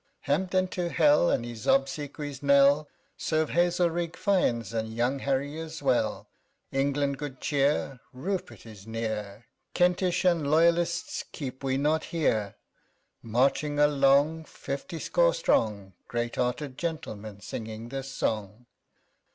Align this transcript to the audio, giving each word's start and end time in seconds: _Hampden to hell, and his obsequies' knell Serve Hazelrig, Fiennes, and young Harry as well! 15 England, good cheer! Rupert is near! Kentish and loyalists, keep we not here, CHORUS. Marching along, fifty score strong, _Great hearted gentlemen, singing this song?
_Hampden 0.21 0.67
to 0.69 0.89
hell, 0.89 1.29
and 1.29 1.45
his 1.45 1.67
obsequies' 1.67 2.41
knell 2.41 2.89
Serve 3.17 3.49
Hazelrig, 3.51 4.15
Fiennes, 4.15 4.73
and 4.73 4.91
young 4.91 5.19
Harry 5.19 5.59
as 5.59 5.83
well! 5.83 6.27
15 6.71 6.81
England, 6.81 7.17
good 7.19 7.39
cheer! 7.39 7.99
Rupert 8.11 8.65
is 8.65 8.87
near! 8.87 9.45
Kentish 9.75 10.25
and 10.25 10.49
loyalists, 10.49 11.23
keep 11.31 11.63
we 11.63 11.77
not 11.77 12.05
here, 12.05 12.41
CHORUS. 12.41 12.53
Marching 13.21 13.77
along, 13.79 14.45
fifty 14.45 14.97
score 14.97 15.35
strong, 15.35 15.93
_Great 16.09 16.35
hearted 16.37 16.79
gentlemen, 16.79 17.39
singing 17.39 17.89
this 17.89 18.09
song? 18.09 18.65